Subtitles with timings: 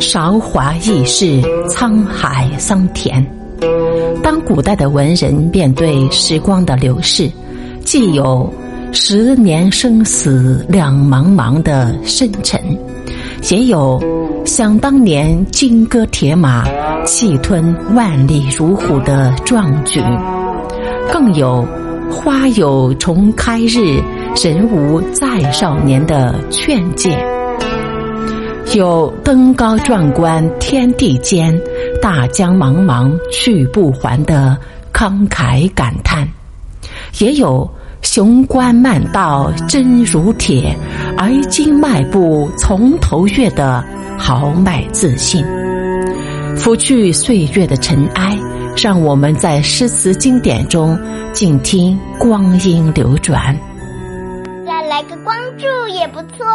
[0.00, 3.24] 韶华易逝，沧海桑田。
[4.22, 7.30] 当古代的文人面对时光的流逝，
[7.84, 8.52] 既有
[8.92, 12.60] “十年生死两茫茫”的深沉，
[13.50, 14.02] 也有
[14.44, 16.64] 想当年金戈铁马、
[17.04, 20.00] 气吞万里如虎的壮举，
[21.12, 21.66] 更有
[22.10, 24.00] “花有重开日，
[24.42, 27.35] 人无再少年”的劝诫。
[28.74, 31.58] 有登高壮观天地间，
[32.02, 34.58] 大江茫茫去不还的
[34.92, 36.28] 慷慨感叹，
[37.18, 37.70] 也有
[38.02, 40.76] 雄关漫道真如铁，
[41.16, 43.82] 而今迈步从头越的
[44.18, 45.44] 豪迈自信。
[46.56, 48.36] 拂去岁月的尘埃，
[48.76, 50.98] 让我们在诗词经典中
[51.32, 53.56] 静听光阴流转。
[54.66, 56.46] 再来个关注也不错。